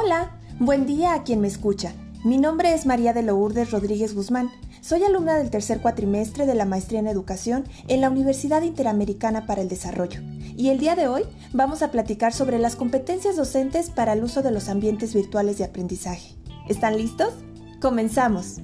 [0.00, 1.92] Hola, buen día a quien me escucha.
[2.22, 4.48] Mi nombre es María de Lourdes Rodríguez Guzmán.
[4.80, 9.60] Soy alumna del tercer cuatrimestre de la Maestría en Educación en la Universidad Interamericana para
[9.60, 10.20] el Desarrollo.
[10.56, 14.40] Y el día de hoy vamos a platicar sobre las competencias docentes para el uso
[14.40, 16.36] de los ambientes virtuales de aprendizaje.
[16.68, 17.34] ¿Están listos?
[17.80, 18.60] Comenzamos.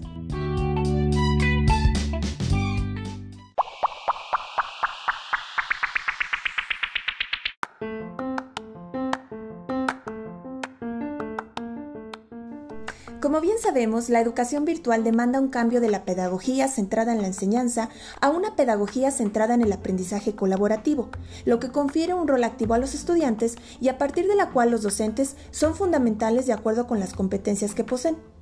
[13.25, 17.27] Como bien sabemos, la educación virtual demanda un cambio de la pedagogía centrada en la
[17.27, 17.89] enseñanza
[18.21, 21.09] a una pedagogía centrada en el aprendizaje colaborativo,
[21.47, 24.71] lo que confiere un rol activo a los estudiantes y a partir de la cual
[24.71, 28.34] los docentes son fundamentales de acuerdo con las competencias que poseen.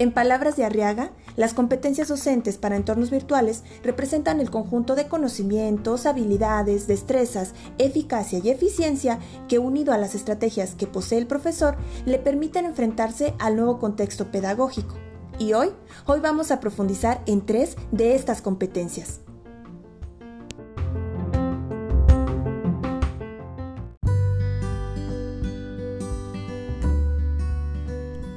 [0.00, 6.06] En palabras de Arriaga, las competencias docentes para entornos virtuales representan el conjunto de conocimientos,
[6.06, 12.20] habilidades, destrezas, eficacia y eficiencia que unido a las estrategias que posee el profesor le
[12.20, 14.94] permiten enfrentarse al nuevo contexto pedagógico.
[15.40, 15.70] Y hoy,
[16.06, 19.20] hoy vamos a profundizar en tres de estas competencias.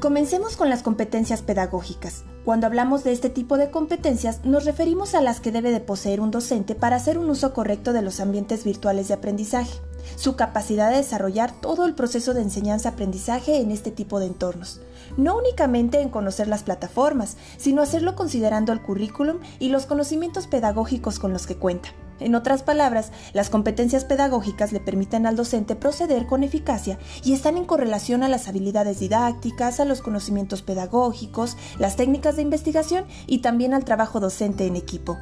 [0.02, 2.24] Comencemos con las competencias pedagógicas.
[2.44, 6.22] Cuando hablamos de este tipo de competencias, nos referimos a las que debe de poseer
[6.22, 9.80] un docente para hacer un uso correcto de los ambientes virtuales de aprendizaje,
[10.16, 14.82] su capacidad de desarrollar todo el proceso de enseñanza-aprendizaje en este tipo de entornos,
[15.18, 21.20] no únicamente en conocer las plataformas, sino hacerlo considerando el currículum y los conocimientos pedagógicos
[21.20, 21.90] con los que cuenta.
[22.22, 27.58] En otras palabras, las competencias pedagógicas le permiten al docente proceder con eficacia y están
[27.58, 33.40] en correlación a las habilidades didácticas, a los conocimientos pedagógicos, las técnicas de investigación y
[33.40, 35.18] también al trabajo docente en equipo.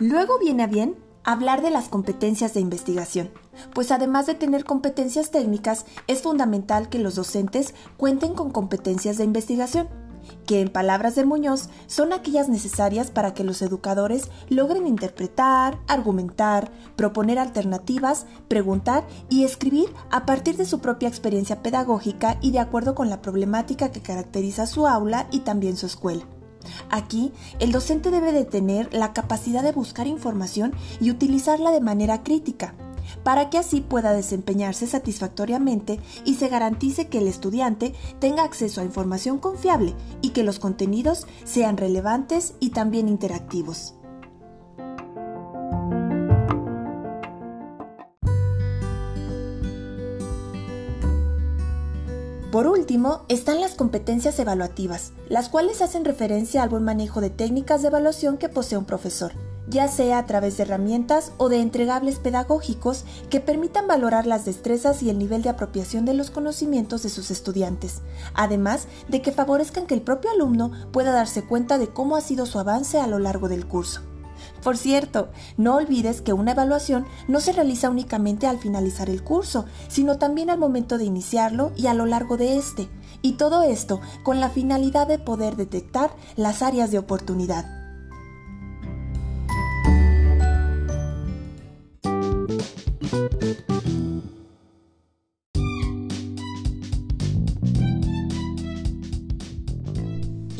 [0.00, 3.30] Luego viene a bien hablar de las competencias de investigación,
[3.74, 9.24] pues además de tener competencias técnicas, es fundamental que los docentes cuenten con competencias de
[9.24, 9.88] investigación,
[10.46, 16.70] que en palabras de Muñoz son aquellas necesarias para que los educadores logren interpretar, argumentar,
[16.96, 22.94] proponer alternativas, preguntar y escribir a partir de su propia experiencia pedagógica y de acuerdo
[22.94, 26.24] con la problemática que caracteriza su aula y también su escuela.
[26.90, 32.22] Aquí, el docente debe de tener la capacidad de buscar información y utilizarla de manera
[32.22, 32.74] crítica,
[33.22, 38.84] para que así pueda desempeñarse satisfactoriamente y se garantice que el estudiante tenga acceso a
[38.84, 43.97] información confiable y que los contenidos sean relevantes y también interactivos.
[52.58, 57.82] Por último, están las competencias evaluativas, las cuales hacen referencia al buen manejo de técnicas
[57.82, 59.30] de evaluación que posee un profesor,
[59.68, 65.04] ya sea a través de herramientas o de entregables pedagógicos que permitan valorar las destrezas
[65.04, 68.00] y el nivel de apropiación de los conocimientos de sus estudiantes,
[68.34, 72.44] además de que favorezcan que el propio alumno pueda darse cuenta de cómo ha sido
[72.44, 74.02] su avance a lo largo del curso.
[74.62, 79.64] Por cierto, no olvides que una evaluación no se realiza únicamente al finalizar el curso,
[79.88, 82.88] sino también al momento de iniciarlo y a lo largo de este,
[83.22, 87.78] y todo esto con la finalidad de poder detectar las áreas de oportunidad.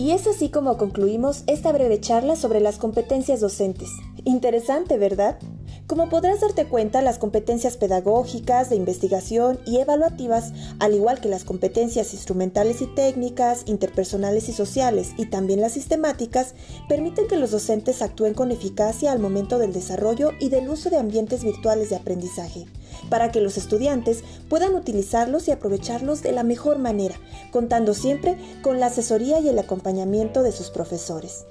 [0.09, 3.91] Y es así como concluimos esta breve charla sobre las competencias docentes.
[4.25, 5.39] Interesante, ¿verdad?
[5.87, 11.45] Como podrás darte cuenta, las competencias pedagógicas, de investigación y evaluativas, al igual que las
[11.45, 16.55] competencias instrumentales y técnicas, interpersonales y sociales, y también las sistemáticas,
[16.89, 20.97] permiten que los docentes actúen con eficacia al momento del desarrollo y del uso de
[20.97, 22.65] ambientes virtuales de aprendizaje
[23.09, 27.17] para que los estudiantes puedan utilizarlos y aprovecharlos de la mejor manera,
[27.51, 31.47] contando siempre con la asesoría y el acompañamiento de sus profesores.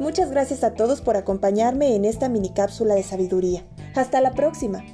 [0.00, 3.64] Muchas gracias a todos por acompañarme en esta mini cápsula de sabiduría.
[3.94, 4.84] Hasta la próxima.